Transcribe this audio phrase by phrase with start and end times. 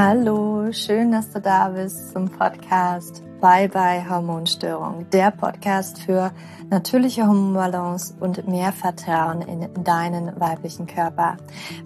[0.00, 6.30] Hallo, schön, dass du da bist zum Podcast Bye Bye Hormonstörung, der Podcast für
[6.70, 11.36] natürliche Hormonbalance und mehr Vertrauen in deinen weiblichen Körper.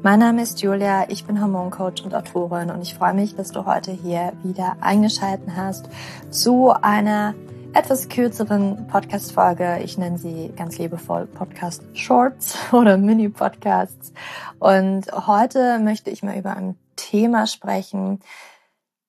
[0.02, 3.64] Mein Name ist Julia, ich bin Hormoncoach und Autorin und ich freue mich, dass du
[3.64, 5.88] heute hier wieder eingeschalten hast
[6.29, 7.34] zu einer
[7.73, 9.80] etwas kürzeren Podcast-Folge.
[9.83, 14.12] Ich nenne sie ganz liebevoll Podcast Shorts oder Mini-Podcasts.
[14.59, 18.20] Und heute möchte ich mal über ein Thema sprechen,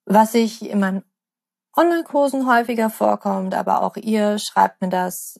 [0.06, 1.04] was ich in meinen
[1.76, 5.40] Online-Kursen häufiger vorkommt, aber auch ihr schreibt mir das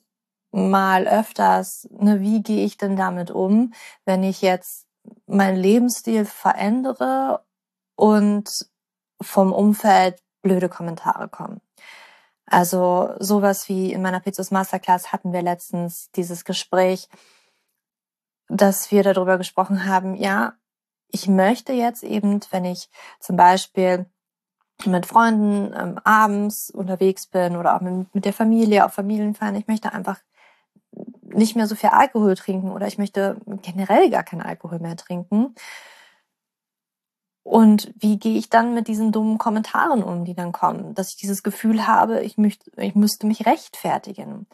[0.52, 1.88] mal öfters.
[1.92, 3.74] Ne, wie gehe ich denn damit um,
[4.06, 4.88] wenn ich jetzt
[5.28, 7.44] meinen Lebensstil verändere
[7.96, 8.50] und
[9.22, 11.62] vom Umfeld blöde Kommentare kommen?
[12.46, 17.10] Also sowas wie in meiner Pizzas Masterclass hatten wir letztens dieses Gespräch,
[18.48, 20.54] dass wir darüber gesprochen haben, ja,
[21.14, 24.08] ich möchte jetzt eben, wenn ich zum Beispiel
[24.86, 29.68] mit Freunden ähm, abends unterwegs bin oder auch mit, mit der Familie auf Familienfeiern, ich
[29.68, 30.20] möchte einfach
[31.22, 35.54] nicht mehr so viel Alkohol trinken oder ich möchte generell gar keinen Alkohol mehr trinken.
[37.44, 40.96] Und wie gehe ich dann mit diesen dummen Kommentaren um, die dann kommen?
[40.96, 44.48] Dass ich dieses Gefühl habe, ich, möchte, ich müsste mich rechtfertigen.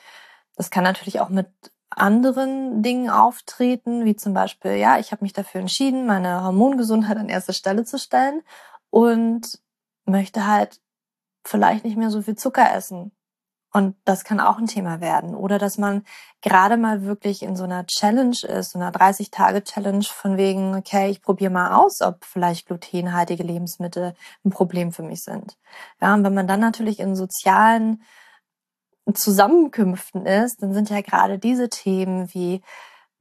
[0.55, 1.47] Das kann natürlich auch mit
[1.89, 7.29] anderen Dingen auftreten, wie zum Beispiel, ja, ich habe mich dafür entschieden, meine Hormongesundheit an
[7.29, 8.41] erste Stelle zu stellen
[8.89, 9.59] und
[10.05, 10.79] möchte halt
[11.43, 13.11] vielleicht nicht mehr so viel Zucker essen.
[13.71, 15.35] Und das kann auch ein Thema werden.
[15.35, 16.03] Oder dass man
[16.41, 21.21] gerade mal wirklich in so einer Challenge ist, so einer 30-Tage-Challenge von wegen, okay, ich
[21.21, 25.57] probiere mal aus, ob vielleicht glutenhaltige Lebensmittel ein Problem für mich sind.
[26.01, 28.01] Ja, und wenn man dann natürlich in sozialen
[29.15, 32.61] Zusammenkünften ist, dann sind ja gerade diese Themen wie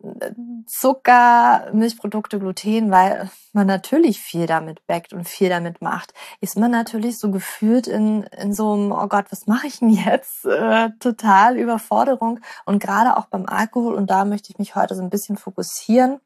[0.03, 0.33] äh,
[0.67, 6.71] Zucker, Milchprodukte, Gluten, weil man natürlich viel damit backt und viel damit macht, ist man
[6.71, 10.45] natürlich so gefühlt in, in so einem, oh Gott, was mache ich denn jetzt?
[10.45, 12.41] Äh, total Überforderung.
[12.65, 16.21] Und gerade auch beim Alkohol, und da möchte ich mich heute so ein bisschen fokussieren,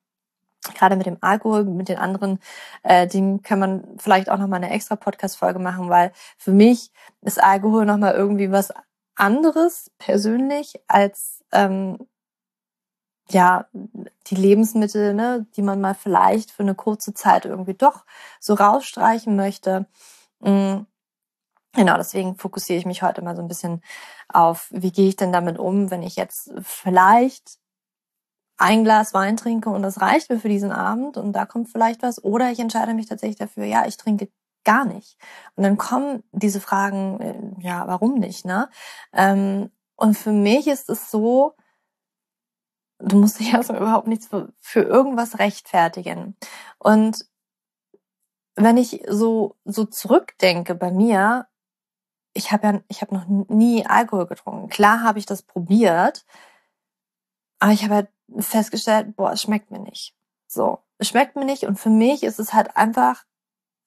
[0.74, 2.38] gerade mit dem Alkohol, mit den anderen
[2.82, 7.42] äh, Dingen kann man vielleicht auch nochmal eine extra Podcast-Folge machen, weil für mich ist
[7.42, 8.72] Alkohol nochmal irgendwie was
[9.14, 11.98] anderes persönlich als ähm,
[13.30, 13.66] ja
[14.28, 18.04] die Lebensmittel, ne, die man mal vielleicht für eine kurze Zeit irgendwie doch
[18.40, 19.86] so rausstreichen möchte.
[20.40, 20.86] Mhm.
[21.74, 23.82] Genau, deswegen fokussiere ich mich heute mal so ein bisschen
[24.28, 27.58] auf, wie gehe ich denn damit um, wenn ich jetzt vielleicht
[28.58, 32.02] ein Glas Wein trinke und das reicht mir für diesen Abend und da kommt vielleicht
[32.02, 32.22] was.
[32.22, 34.28] Oder ich entscheide mich tatsächlich dafür, ja, ich trinke
[34.64, 35.18] gar nicht.
[35.56, 38.68] Und dann kommen diese Fragen, äh, ja, warum nicht, ne?
[39.12, 41.54] Ähm, und für mich ist es so,
[42.98, 46.36] du musst dich erstmal überhaupt nichts für, für irgendwas rechtfertigen.
[46.78, 47.26] Und
[48.54, 51.46] wenn ich so, so zurückdenke bei mir,
[52.34, 54.68] ich habe ja, ich habe noch nie Alkohol getrunken.
[54.68, 56.24] Klar habe ich das probiert,
[57.58, 58.08] aber ich habe halt
[58.38, 60.14] festgestellt, boah, es schmeckt mir nicht.
[60.46, 63.24] So, es schmeckt mir nicht und für mich ist es halt einfach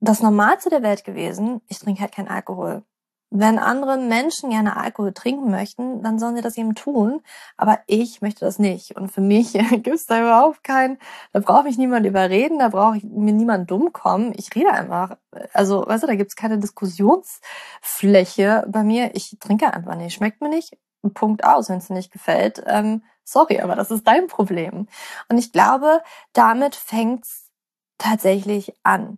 [0.05, 2.83] das Normalste der Welt gewesen, ich trinke halt keinen Alkohol.
[3.31, 7.21] Wenn andere Menschen gerne Alkohol trinken möchten, dann sollen sie das eben tun.
[7.57, 8.95] Aber ich möchte das nicht.
[8.95, 10.99] Und für mich gibt es da überhaupt keinen,
[11.33, 14.33] da braucht mich niemand überreden, da braucht mir niemand dumm kommen.
[14.37, 15.17] Ich rede einfach.
[15.53, 19.15] Also, weißt du, da gibt es keine Diskussionsfläche bei mir.
[19.15, 20.13] Ich trinke einfach nicht.
[20.13, 20.77] Schmeckt mir nicht.
[21.13, 22.63] Punkt aus, wenn es nicht gefällt.
[22.67, 24.87] Ähm, sorry, aber das ist dein Problem.
[25.29, 26.01] Und ich glaube,
[26.33, 27.49] damit fängt's
[27.97, 29.17] tatsächlich an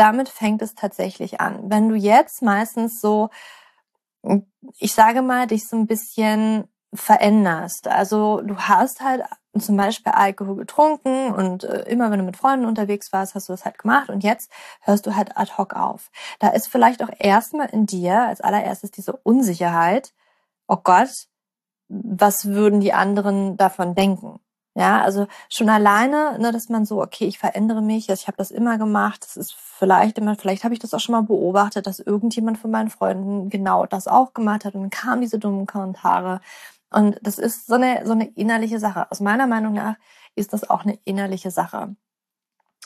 [0.00, 1.70] damit fängt es tatsächlich an.
[1.70, 3.28] Wenn du jetzt meistens so,
[4.78, 7.86] ich sage mal, dich so ein bisschen veränderst.
[7.86, 9.22] Also du hast halt
[9.58, 13.52] zum Beispiel Alkohol getrunken und äh, immer wenn du mit Freunden unterwegs warst, hast du
[13.52, 14.50] das halt gemacht und jetzt
[14.80, 16.10] hörst du halt ad hoc auf.
[16.38, 20.14] Da ist vielleicht auch erstmal in dir als allererstes diese Unsicherheit,
[20.66, 21.26] oh Gott,
[21.88, 24.40] was würden die anderen davon denken?
[24.76, 28.36] Ja, also schon alleine, ne, dass man so, okay, ich verändere mich, also ich habe
[28.36, 31.86] das immer gemacht, das ist vielleicht immer, vielleicht habe ich das auch schon mal beobachtet,
[31.88, 35.66] dass irgendjemand von meinen Freunden genau das auch gemacht hat und dann kamen diese dummen
[35.66, 36.40] Kommentare.
[36.92, 39.10] Und das ist so eine, so eine innerliche Sache.
[39.10, 39.96] Aus meiner Meinung nach
[40.36, 41.96] ist das auch eine innerliche Sache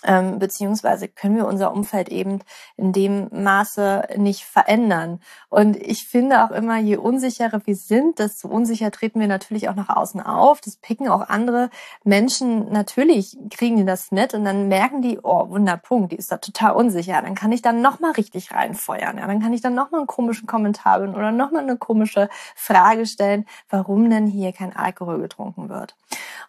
[0.02, 2.40] ähm, beziehungsweise können wir unser Umfeld eben
[2.76, 5.20] in dem Maße nicht verändern.
[5.48, 9.74] Und ich finde auch immer, je unsicherer wir sind, desto unsicher treten wir natürlich auch
[9.74, 10.60] nach außen auf.
[10.60, 11.70] Das picken auch andere
[12.04, 16.36] Menschen natürlich, kriegen die das mit und dann merken die, oh, Wunderpunkt, die ist da
[16.36, 17.22] total unsicher.
[17.22, 19.18] Dann kann ich dann nochmal richtig reinfeuern.
[19.18, 23.46] Ja, dann kann ich dann nochmal einen komischen Kommentar oder nochmal eine komische Frage stellen,
[23.70, 25.96] warum denn hier kein Alkohol getrunken wird.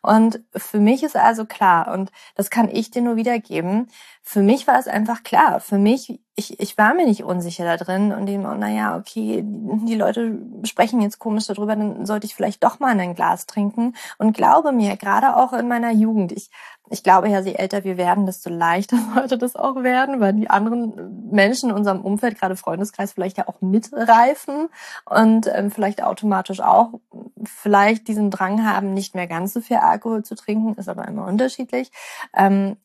[0.01, 3.88] Und für mich ist also klar, und das kann ich dir nur wiedergeben,
[4.21, 5.59] für mich war es einfach klar.
[5.59, 9.44] Für mich, ich, ich war mir nicht unsicher da drin und dem, oh, naja, okay,
[9.44, 13.94] die Leute sprechen jetzt komisch darüber, dann sollte ich vielleicht doch mal ein Glas trinken.
[14.17, 16.50] Und glaube mir, gerade auch in meiner Jugend, ich,
[16.89, 20.49] ich glaube ja, je älter wir werden, desto leichter sollte das auch werden, weil die
[20.49, 24.69] anderen Menschen in unserem Umfeld, gerade Freundeskreis, vielleicht ja auch mitreifen
[25.05, 26.99] und ähm, vielleicht automatisch auch
[27.45, 31.25] vielleicht diesen Drang haben, nicht mehr ganz so viel Alkohol zu trinken, ist aber immer
[31.25, 31.91] unterschiedlich.
[32.33, 32.77] Ähm,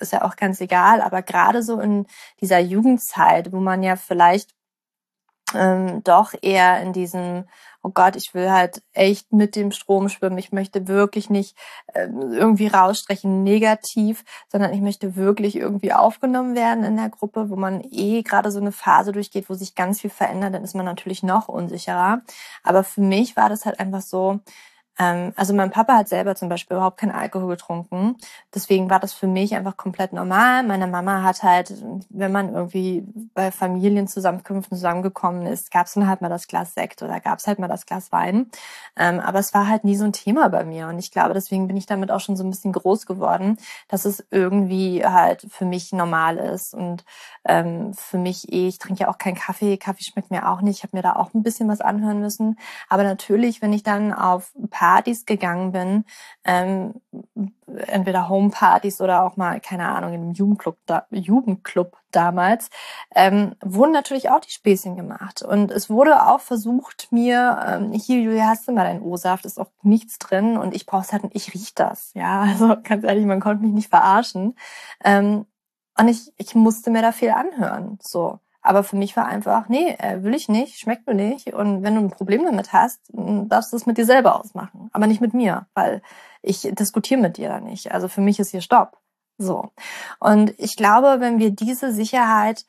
[0.00, 2.06] ist ja auch ganz egal, aber gerade so in
[2.40, 4.50] dieser Jugendzeit, wo man ja vielleicht
[5.54, 7.44] ähm, doch eher in diesem,
[7.82, 11.56] oh Gott, ich will halt echt mit dem Strom schwimmen, ich möchte wirklich nicht
[11.94, 17.56] ähm, irgendwie rausstrechen negativ, sondern ich möchte wirklich irgendwie aufgenommen werden in der Gruppe, wo
[17.56, 20.86] man eh gerade so eine Phase durchgeht, wo sich ganz viel verändert, dann ist man
[20.86, 22.22] natürlich noch unsicherer.
[22.62, 24.40] Aber für mich war das halt einfach so,
[25.36, 28.16] also mein Papa hat selber zum Beispiel überhaupt keinen Alkohol getrunken.
[28.54, 30.62] Deswegen war das für mich einfach komplett normal.
[30.62, 31.74] Meine Mama hat halt,
[32.10, 33.04] wenn man irgendwie
[33.34, 37.46] bei Familienzusammenkünften zusammengekommen ist, gab es dann halt mal das Glas Sekt oder gab es
[37.46, 38.50] halt mal das Glas Wein.
[38.96, 40.88] Ähm, aber es war halt nie so ein Thema bei mir.
[40.88, 43.58] Und ich glaube, deswegen bin ich damit auch schon so ein bisschen groß geworden,
[43.88, 46.74] dass es irgendwie halt für mich normal ist.
[46.74, 47.04] Und
[47.44, 49.76] ähm, für mich eh, ich trinke ja auch keinen Kaffee.
[49.76, 50.78] Kaffee schmeckt mir auch nicht.
[50.78, 52.58] Ich habe mir da auch ein bisschen was anhören müssen.
[52.88, 54.91] Aber natürlich, wenn ich dann auf Partys
[55.26, 56.04] gegangen bin,
[56.44, 56.94] ähm,
[57.86, 62.68] entweder Homepartys oder auch mal, keine Ahnung, in einem Jugendclub, da, Jugendclub damals,
[63.14, 65.42] ähm, wurden natürlich auch die Späßchen gemacht.
[65.42, 69.58] Und es wurde auch versucht, mir, ähm, hier, Julia, hast du mal deinen O-Saft, ist
[69.58, 72.12] auch nichts drin und ich brauch's halt, ich riech das.
[72.14, 74.56] Ja, also ganz ehrlich, man konnte mich nicht verarschen.
[75.04, 75.46] Ähm,
[75.98, 77.98] und ich, ich musste mir da viel anhören.
[78.02, 78.38] So.
[78.62, 81.52] Aber für mich war einfach, nee, äh, will ich nicht, schmeckt mir nicht.
[81.52, 84.88] Und wenn du ein Problem damit hast, darfst du es mit dir selber ausmachen.
[84.92, 86.00] Aber nicht mit mir, weil
[86.42, 87.92] ich diskutiere mit dir da nicht.
[87.92, 88.98] Also für mich ist hier Stopp.
[89.38, 89.70] So.
[90.20, 92.64] Und ich glaube, wenn wir diese Sicherheit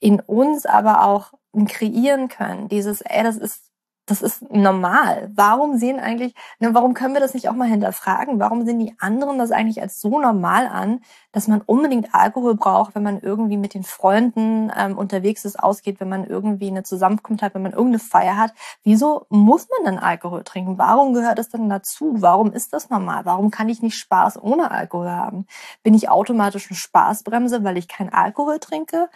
[0.00, 1.32] in uns aber auch
[1.66, 3.67] kreieren können, dieses, ey, das ist
[4.08, 5.30] das ist normal.
[5.34, 8.40] Warum sehen eigentlich, ne, warum können wir das nicht auch mal hinterfragen?
[8.40, 11.00] Warum sehen die anderen das eigentlich als so normal an,
[11.30, 16.00] dass man unbedingt Alkohol braucht, wenn man irgendwie mit den Freunden ähm, unterwegs ist, ausgeht,
[16.00, 18.54] wenn man irgendwie eine Zusammenkunft hat, wenn man irgendeine Feier hat?
[18.82, 20.78] Wieso muss man dann Alkohol trinken?
[20.78, 22.14] Warum gehört es denn dazu?
[22.18, 23.26] Warum ist das normal?
[23.26, 25.46] Warum kann ich nicht Spaß ohne Alkohol haben?
[25.82, 29.10] Bin ich automatisch eine Spaßbremse, weil ich kein Alkohol trinke?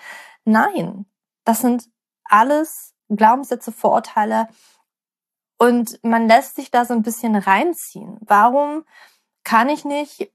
[0.44, 1.06] Nein,
[1.44, 1.88] das sind
[2.24, 4.48] alles Glaubenssätze, Vorurteile,
[5.62, 8.16] und man lässt sich da so ein bisschen reinziehen.
[8.20, 8.84] Warum
[9.44, 10.32] kann ich nicht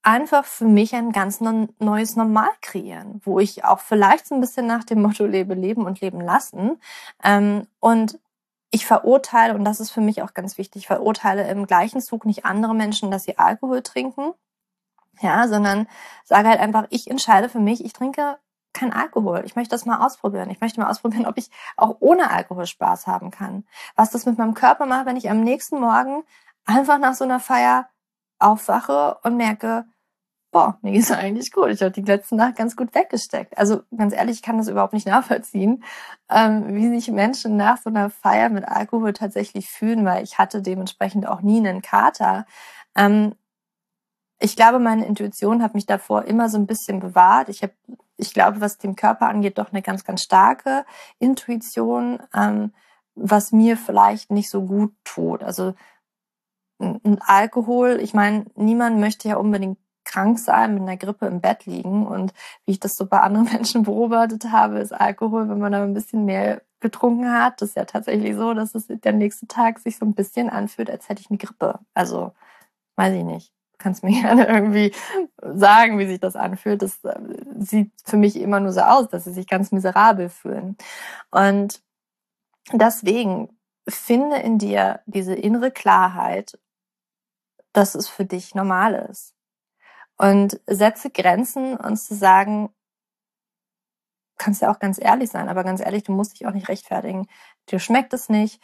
[0.00, 4.66] einfach für mich ein ganz neues Normal kreieren, wo ich auch vielleicht so ein bisschen
[4.66, 6.80] nach dem Motto lebe, leben und leben lassen.
[7.22, 8.18] Ähm, und
[8.70, 12.46] ich verurteile, und das ist für mich auch ganz wichtig, verurteile im gleichen Zug nicht
[12.46, 14.32] andere Menschen, dass sie Alkohol trinken,
[15.20, 15.86] ja, sondern
[16.24, 18.38] sage halt einfach, ich entscheide für mich, ich trinke
[18.74, 19.42] kein Alkohol.
[19.44, 20.50] Ich möchte das mal ausprobieren.
[20.50, 23.64] Ich möchte mal ausprobieren, ob ich auch ohne Alkohol Spaß haben kann.
[23.96, 26.24] Was das mit meinem Körper macht, wenn ich am nächsten Morgen
[26.66, 27.88] einfach nach so einer Feier
[28.38, 29.86] aufwache und merke,
[30.54, 31.68] boah, mir geht's eigentlich gut.
[31.68, 33.58] Ich habe die letzte Nacht ganz gut weggesteckt.
[33.58, 35.84] Also ganz ehrlich, ich kann das überhaupt nicht nachvollziehen,
[36.30, 40.62] ähm, wie sich Menschen nach so einer Feier mit Alkohol tatsächlich fühlen, weil ich hatte
[40.62, 42.46] dementsprechend auch nie einen Kater.
[42.96, 43.34] Ähm,
[44.44, 47.48] ich glaube, meine Intuition hat mich davor immer so ein bisschen bewahrt.
[47.48, 47.72] Ich habe,
[48.18, 50.84] ich glaube, was den Körper angeht, doch eine ganz, ganz starke
[51.18, 52.74] Intuition, ähm,
[53.14, 55.42] was mir vielleicht nicht so gut tut.
[55.42, 55.74] Also
[56.78, 61.64] ein Alkohol, ich meine, niemand möchte ja unbedingt krank sein, mit einer Grippe im Bett
[61.64, 62.06] liegen.
[62.06, 62.34] Und
[62.66, 65.94] wie ich das so bei anderen Menschen beobachtet habe, ist Alkohol, wenn man da ein
[65.94, 69.96] bisschen mehr getrunken hat, das ist ja tatsächlich so, dass es der nächste Tag sich
[69.96, 71.78] so ein bisschen anfühlt, als hätte ich eine Grippe.
[71.94, 72.32] Also,
[72.96, 74.92] weiß ich nicht kannst mir gerne irgendwie
[75.40, 76.82] sagen, wie sich das anfühlt.
[76.82, 77.20] Das äh,
[77.58, 80.76] sieht für mich immer nur so aus, dass sie sich ganz miserabel fühlen.
[81.30, 81.82] Und
[82.72, 86.58] deswegen finde in dir diese innere Klarheit,
[87.72, 89.34] dass es für dich normal ist.
[90.16, 92.70] Und setze Grenzen und zu sagen,
[94.38, 97.26] kannst ja auch ganz ehrlich sein, aber ganz ehrlich, du musst dich auch nicht rechtfertigen.
[97.68, 98.60] Dir schmeckt es nicht,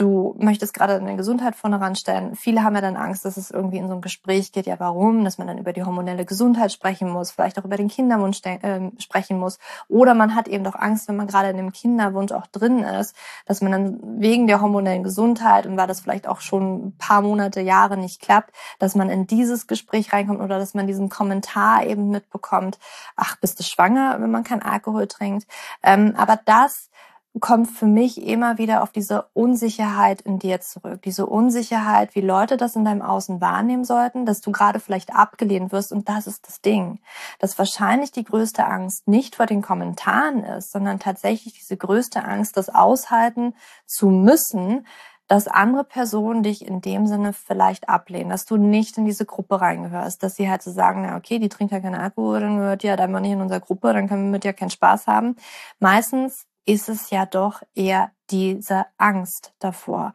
[0.00, 2.34] du möchtest gerade deine Gesundheit vorne ranstellen.
[2.34, 5.24] Viele haben ja dann Angst, dass es irgendwie in so ein Gespräch geht, ja warum,
[5.24, 8.90] dass man dann über die hormonelle Gesundheit sprechen muss, vielleicht auch über den Kinderwunsch äh,
[8.98, 9.58] sprechen muss.
[9.88, 13.14] Oder man hat eben doch Angst, wenn man gerade in dem Kinderwunsch auch drin ist,
[13.46, 17.20] dass man dann wegen der hormonellen Gesundheit und weil das vielleicht auch schon ein paar
[17.20, 21.84] Monate, Jahre nicht klappt, dass man in dieses Gespräch reinkommt oder dass man diesen Kommentar
[21.84, 22.78] eben mitbekommt,
[23.16, 25.46] ach, bist du schwanger, wenn man kein Alkohol trinkt.
[25.82, 26.89] Ähm, aber das
[27.38, 31.02] kommt für mich immer wieder auf diese Unsicherheit in dir zurück.
[31.02, 35.70] Diese Unsicherheit, wie Leute das in deinem Außen wahrnehmen sollten, dass du gerade vielleicht abgelehnt
[35.70, 35.92] wirst.
[35.92, 36.98] Und das ist das Ding.
[37.38, 42.56] Dass wahrscheinlich die größte Angst nicht vor den Kommentaren ist, sondern tatsächlich diese größte Angst,
[42.56, 43.54] das aushalten
[43.86, 44.84] zu müssen,
[45.28, 49.60] dass andere Personen dich in dem Sinne vielleicht ablehnen, dass du nicht in diese Gruppe
[49.60, 52.82] reingehörst, dass sie halt so sagen, na okay, die trinkt ja keinen Alkohol, dann gehört
[52.82, 55.36] die halt einfach nicht in unserer Gruppe, dann können wir mit dir keinen Spaß haben.
[55.78, 60.12] Meistens ist es ja doch eher diese Angst davor,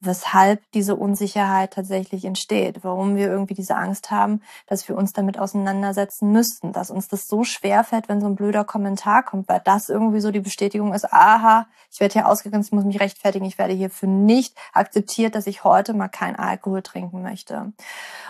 [0.00, 5.38] weshalb diese Unsicherheit tatsächlich entsteht, warum wir irgendwie diese Angst haben, dass wir uns damit
[5.38, 9.60] auseinandersetzen müssten, dass uns das so schwer fällt, wenn so ein blöder Kommentar kommt, weil
[9.64, 13.46] das irgendwie so die Bestätigung ist, aha, ich werde hier ausgegrenzt, ich muss mich rechtfertigen,
[13.46, 17.72] ich werde hierfür nicht akzeptiert, dass ich heute mal kein Alkohol trinken möchte.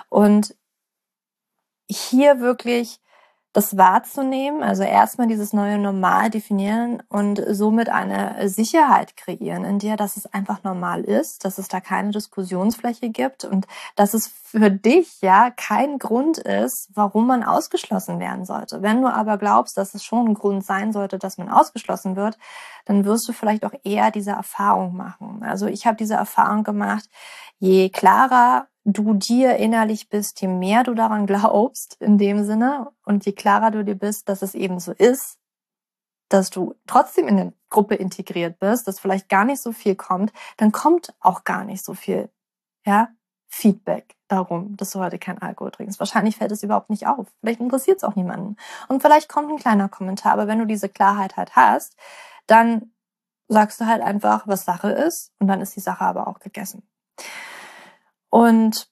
[0.09, 0.55] Und
[1.89, 3.01] hier wirklich
[3.57, 9.97] das wahrzunehmen, also erstmal dieses neue Normal definieren und somit eine Sicherheit kreieren in dir,
[9.97, 14.71] dass es einfach normal ist, dass es da keine Diskussionsfläche gibt und dass es für
[14.71, 18.83] dich ja kein Grund ist, warum man ausgeschlossen werden sollte.
[18.83, 22.37] Wenn du aber glaubst, dass es schon ein Grund sein sollte, dass man ausgeschlossen wird,
[22.85, 25.43] dann wirst du vielleicht auch eher diese Erfahrung machen.
[25.43, 27.09] Also ich habe diese Erfahrung gemacht,
[27.59, 33.27] je klarer du dir innerlich bist, je mehr du daran glaubst, in dem Sinne, und
[33.27, 35.39] je klarer du dir bist, dass es eben so ist,
[36.29, 40.33] dass du trotzdem in der Gruppe integriert bist, dass vielleicht gar nicht so viel kommt,
[40.57, 42.31] dann kommt auch gar nicht so viel,
[42.85, 43.09] ja,
[43.49, 45.99] Feedback darum, dass du heute kein Alkohol trinkst.
[46.01, 47.27] Wahrscheinlich fällt es überhaupt nicht auf.
[47.41, 48.57] Vielleicht interessiert es auch niemanden.
[48.89, 51.97] Und vielleicht kommt ein kleiner Kommentar, aber wenn du diese Klarheit halt hast,
[52.47, 52.93] dann
[53.49, 56.83] sagst du halt einfach, was Sache ist, und dann ist die Sache aber auch gegessen.
[58.31, 58.89] Und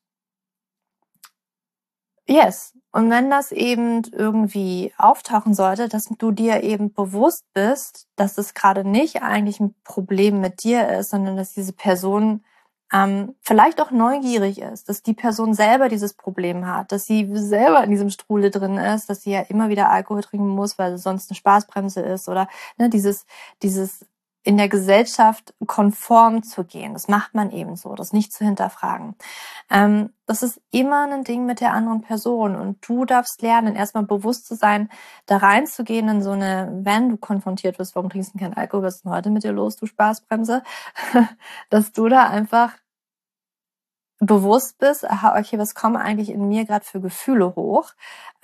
[2.26, 8.38] yes, und wenn das eben irgendwie auftauchen sollte, dass du dir eben bewusst bist, dass
[8.38, 12.45] es gerade nicht eigentlich ein Problem mit dir ist, sondern dass diese Person
[12.93, 17.83] ähm, vielleicht auch neugierig ist, dass die Person selber dieses Problem hat, dass sie selber
[17.83, 21.03] in diesem Strudel drin ist, dass sie ja immer wieder Alkohol trinken muss, weil es
[21.03, 22.49] sonst eine Spaßbremse ist oder
[22.79, 23.26] ne, dieses,
[23.62, 24.07] dieses
[24.45, 26.93] in der Gesellschaft konform zu gehen.
[26.93, 29.17] Das macht man eben so, das nicht zu hinterfragen.
[29.71, 34.05] Ähm, das ist immer ein Ding mit der anderen Person und du darfst lernen, erstmal
[34.05, 34.91] bewusst zu sein,
[35.27, 38.97] da reinzugehen in so eine, wenn du konfrontiert wirst, warum trinkst du keinen Alkohol, was
[38.97, 40.63] ist denn heute mit dir los, du Spaßbremse,
[41.71, 42.73] dass du da einfach
[44.26, 47.93] bewusst bist, aha, okay, was kommen eigentlich in mir gerade für Gefühle hoch?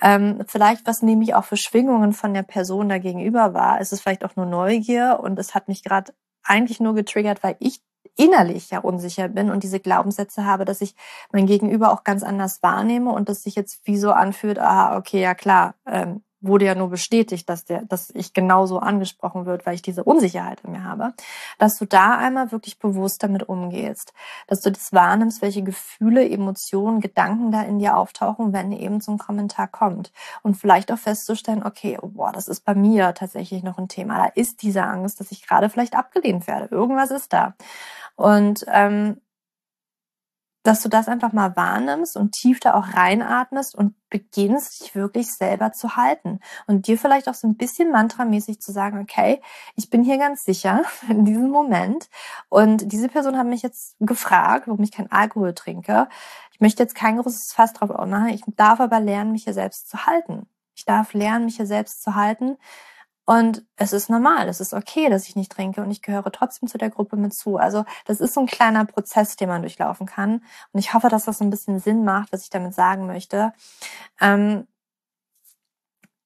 [0.01, 3.81] Ähm, vielleicht, was nehme ich auch für Schwingungen von der Person da gegenüber war?
[3.81, 7.55] Ist es vielleicht auch nur Neugier und es hat mich gerade eigentlich nur getriggert, weil
[7.59, 7.81] ich
[8.17, 10.95] innerlich ja unsicher bin und diese Glaubenssätze habe, dass ich
[11.31, 15.21] mein Gegenüber auch ganz anders wahrnehme und dass sich jetzt wie so anfühlt, aha, okay,
[15.21, 19.75] ja klar, ähm, wurde ja nur bestätigt, dass der, dass ich genauso angesprochen wird, weil
[19.75, 21.13] ich diese Unsicherheit in mir habe,
[21.59, 24.13] dass du da einmal wirklich bewusst damit umgehst,
[24.47, 29.11] dass du das wahrnimmst, welche Gefühle, Emotionen, Gedanken da in dir auftauchen, wenn eben so
[29.11, 30.11] ein Kommentar kommt.
[30.41, 34.17] Und vielleicht auch festzustellen, okay, oh, boah, das ist bei mir tatsächlich noch ein Thema,
[34.17, 37.53] da ist diese Angst, dass ich gerade vielleicht abgelehnt werde, irgendwas ist da.
[38.15, 39.21] Und ähm,
[40.63, 45.33] dass du das einfach mal wahrnimmst und tief da auch reinatmest und beginnst, dich wirklich
[45.33, 46.39] selber zu halten.
[46.67, 49.41] Und dir vielleicht auch so ein bisschen mantramäßig zu sagen, okay,
[49.75, 52.09] ich bin hier ganz sicher in diesem Moment.
[52.49, 56.07] Und diese Person hat mich jetzt gefragt, warum ich kein Alkohol trinke.
[56.53, 58.29] Ich möchte jetzt kein großes Fass drauf machen.
[58.29, 60.47] Ich darf aber lernen, mich hier selbst zu halten.
[60.75, 62.57] Ich darf lernen, mich hier selbst zu halten
[63.31, 66.67] und es ist normal, es ist okay, dass ich nicht trinke und ich gehöre trotzdem
[66.67, 67.55] zu der Gruppe mit zu.
[67.55, 70.43] Also das ist so ein kleiner Prozess, den man durchlaufen kann.
[70.73, 73.53] Und ich hoffe, dass das so ein bisschen Sinn macht, was ich damit sagen möchte.
[74.19, 74.67] Ähm,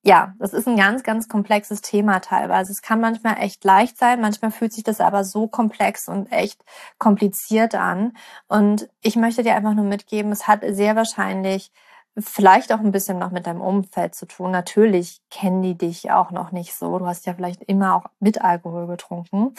[0.02, 2.72] ja, das ist ein ganz, ganz komplexes Thema teilweise.
[2.72, 6.66] Es kann manchmal echt leicht sein, manchmal fühlt sich das aber so komplex und echt
[6.98, 8.14] kompliziert an.
[8.48, 11.72] Und ich möchte dir einfach nur mitgeben, es hat sehr wahrscheinlich
[12.18, 14.52] vielleicht auch ein bisschen noch mit deinem Umfeld zu tun.
[14.52, 16.98] Natürlich kennen die dich auch noch nicht so.
[16.98, 19.54] Du hast ja vielleicht immer auch mit Alkohol getrunken.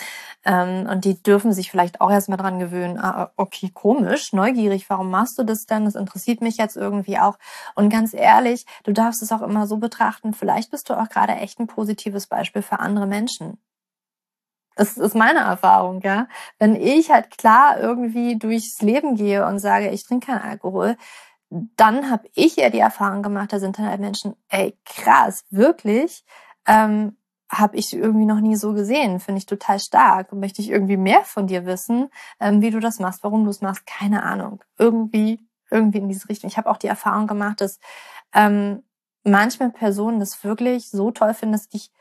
[0.44, 5.10] Ähm, und die dürfen sich vielleicht auch erstmal dran gewöhnen, ah, okay, komisch, neugierig, warum
[5.10, 5.84] machst du das denn?
[5.84, 7.38] Das interessiert mich jetzt irgendwie auch.
[7.74, 11.34] Und ganz ehrlich, du darfst es auch immer so betrachten, vielleicht bist du auch gerade
[11.34, 13.58] echt ein positives Beispiel für andere Menschen.
[14.76, 16.28] Das ist meine Erfahrung, ja.
[16.58, 20.96] Wenn ich halt klar irgendwie durchs Leben gehe und sage, ich trinke keinen Alkohol,
[21.50, 26.24] dann habe ich ja die Erfahrung gemacht, da sind dann halt Menschen, ey, krass, wirklich,
[26.66, 27.16] ähm,
[27.48, 31.22] habe ich irgendwie noch nie so gesehen, finde ich total stark möchte ich irgendwie mehr
[31.22, 32.10] von dir wissen,
[32.40, 36.28] ähm, wie du das machst, warum du es machst, keine Ahnung, irgendwie, irgendwie in diese
[36.28, 36.50] Richtung.
[36.50, 37.78] Ich habe auch die Erfahrung gemacht, dass
[38.34, 38.82] ähm,
[39.22, 41.92] manchmal Personen das wirklich so toll finden, dass ich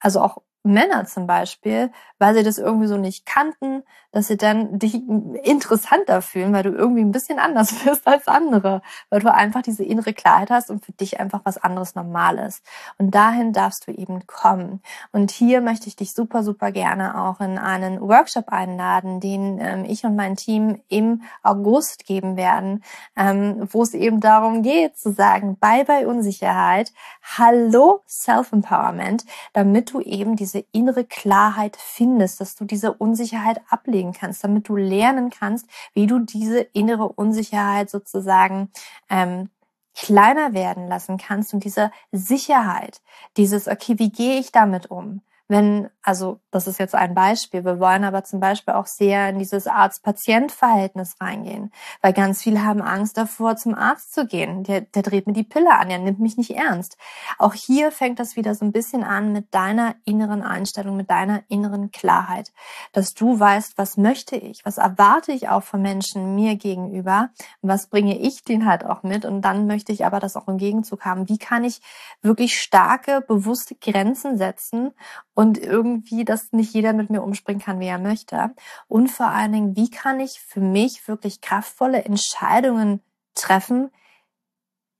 [0.00, 4.78] also auch Männer zum Beispiel, weil sie das irgendwie so nicht kannten, dass sie dann
[4.78, 9.62] dich interessanter fühlen, weil du irgendwie ein bisschen anders bist als andere, weil du einfach
[9.62, 12.64] diese innere Klarheit hast und für dich einfach was anderes normal ist.
[12.98, 14.82] Und dahin darfst du eben kommen.
[15.12, 19.84] Und hier möchte ich dich super, super gerne auch in einen Workshop einladen, den ähm,
[19.84, 22.82] ich und mein Team im August geben werden,
[23.16, 30.00] ähm, wo es eben darum geht zu sagen, bye bye Unsicherheit, hallo Self-Empowerment, damit du
[30.00, 35.30] eben diese diese innere Klarheit findest, dass du diese Unsicherheit ablegen kannst, damit du lernen
[35.30, 38.70] kannst, wie du diese innere Unsicherheit sozusagen
[39.08, 39.50] ähm,
[39.94, 43.00] kleiner werden lassen kannst und diese Sicherheit,
[43.36, 45.22] dieses, okay, wie gehe ich damit um?
[45.50, 49.38] wenn, also das ist jetzt ein Beispiel, wir wollen aber zum Beispiel auch sehr in
[49.38, 54.64] dieses Arzt-Patient-Verhältnis reingehen, weil ganz viele haben Angst davor, zum Arzt zu gehen.
[54.64, 56.96] Der, der dreht mir die Pille an, der nimmt mich nicht ernst.
[57.38, 61.42] Auch hier fängt das wieder so ein bisschen an mit deiner inneren Einstellung, mit deiner
[61.48, 62.50] inneren Klarheit,
[62.92, 67.30] dass du weißt, was möchte ich, was erwarte ich auch von Menschen mir gegenüber,
[67.60, 70.56] was bringe ich denen halt auch mit und dann möchte ich aber das auch im
[70.56, 71.28] Gegenzug haben.
[71.28, 71.80] Wie kann ich
[72.22, 74.92] wirklich starke, bewusste Grenzen setzen
[75.34, 75.89] und irgendwie,
[76.24, 78.54] dass nicht jeder mit mir umspringen kann, wie er möchte.
[78.88, 83.00] Und vor allen Dingen, wie kann ich für mich wirklich kraftvolle Entscheidungen
[83.34, 83.90] treffen,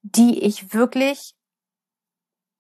[0.03, 1.35] die ich wirklich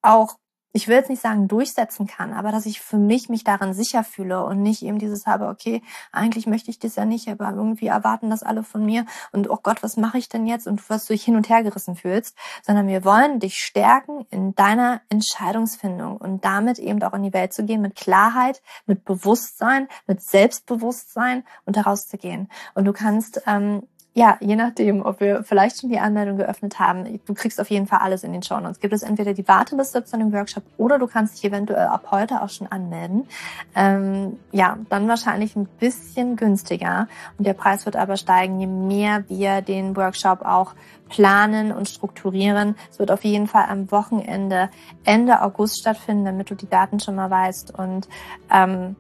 [0.02, 0.38] auch
[0.72, 4.04] ich will jetzt nicht sagen durchsetzen kann, aber dass ich für mich mich darin sicher
[4.04, 7.88] fühle und nicht eben dieses habe, okay, eigentlich möchte ich das ja nicht, aber irgendwie
[7.88, 11.06] erwarten das alle von mir und oh Gott, was mache ich denn jetzt und was
[11.06, 16.16] du dich hin und her gerissen fühlst, sondern wir wollen dich stärken in deiner Entscheidungsfindung
[16.16, 21.44] und damit eben auch in die Welt zu gehen mit Klarheit, mit Bewusstsein, mit Selbstbewusstsein
[21.64, 22.48] und daraus zu gehen.
[22.74, 27.20] Und du kannst ähm, ja, je nachdem, ob wir vielleicht schon die Anmeldung geöffnet haben,
[27.24, 28.80] du kriegst auf jeden Fall alles in den Show Notes.
[28.80, 32.42] Gibt es entweder die Warteliste zu dem Workshop oder du kannst dich eventuell ab heute
[32.42, 33.28] auch schon anmelden.
[33.76, 37.06] Ähm, ja, dann wahrscheinlich ein bisschen günstiger
[37.38, 40.74] und der Preis wird aber steigen, je mehr wir den Workshop auch
[41.08, 42.75] planen und strukturieren.
[42.90, 44.70] Es wird auf jeden Fall am Wochenende
[45.04, 48.08] Ende August stattfinden, damit du die Daten schon mal weißt und
[48.52, 48.96] ähm,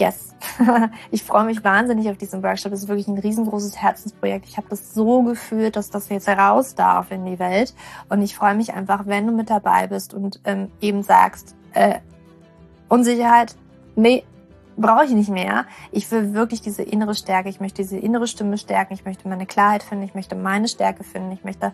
[0.00, 0.34] yes.
[1.10, 2.72] ich freue mich wahnsinnig auf diesen Workshop.
[2.72, 4.46] Das ist wirklich ein riesengroßes Herzensprojekt.
[4.46, 7.74] Ich habe das so gefühlt, dass das jetzt raus darf in die Welt.
[8.08, 11.98] Und ich freue mich einfach, wenn du mit dabei bist und ähm, eben sagst, äh,
[12.88, 13.56] Unsicherheit,
[13.96, 14.24] nee,
[14.76, 15.66] brauche ich nicht mehr.
[15.90, 17.48] Ich will wirklich diese innere Stärke.
[17.48, 18.94] Ich möchte diese innere Stimme stärken.
[18.94, 20.04] Ich möchte meine Klarheit finden.
[20.04, 21.32] Ich möchte meine Stärke finden.
[21.32, 21.72] Ich möchte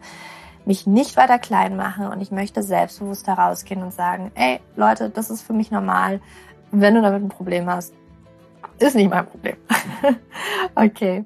[0.65, 5.31] mich nicht weiter klein machen und ich möchte selbstbewusst herausgehen und sagen, ey Leute, das
[5.31, 6.21] ist für mich normal.
[6.71, 7.93] Wenn du damit ein Problem hast,
[8.79, 9.57] ist nicht mein Problem.
[10.75, 11.25] okay.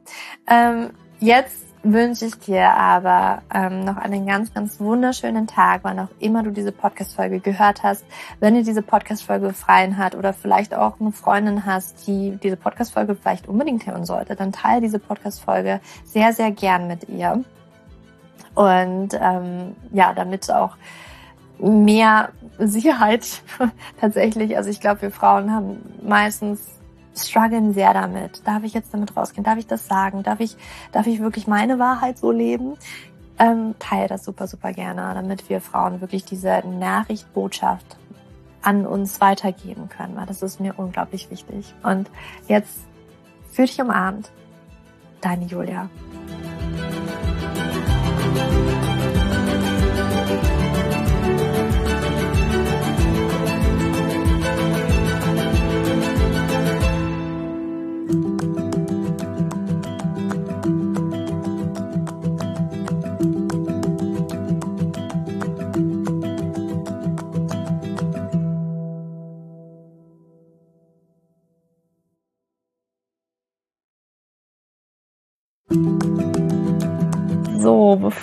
[0.48, 6.08] Ähm, jetzt wünsche ich dir aber ähm, noch einen ganz, ganz wunderschönen Tag, wann auch
[6.18, 8.04] immer du diese Podcast-Folge gehört hast.
[8.40, 13.14] Wenn dir diese Podcast-Folge gefallen hat oder vielleicht auch eine Freundin hast, die diese Podcast-Folge
[13.14, 17.44] vielleicht unbedingt hören sollte, dann teile diese Podcast-Folge sehr, sehr gern mit ihr.
[18.54, 20.76] Und ähm, ja, damit auch
[21.58, 23.42] mehr Sicherheit
[24.00, 26.75] tatsächlich, also ich glaube, wir Frauen haben meistens
[27.18, 28.46] strugglen sehr damit.
[28.46, 29.44] Darf ich jetzt damit rausgehen?
[29.44, 30.22] Darf ich das sagen?
[30.22, 30.56] Darf ich,
[30.92, 32.74] darf ich wirklich meine Wahrheit so leben?
[33.38, 37.98] Ähm, teile das super, super gerne, damit wir Frauen wirklich diese Nachrichtbotschaft
[38.62, 41.74] an uns weitergeben können, weil das ist mir unglaublich wichtig.
[41.82, 42.10] Und
[42.48, 42.80] jetzt
[43.52, 44.30] fühl dich umarmt.
[45.20, 45.88] Deine Julia.